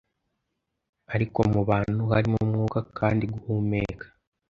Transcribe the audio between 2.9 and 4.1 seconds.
Kandi guhumeka